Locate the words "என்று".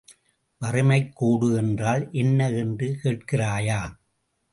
2.49-2.87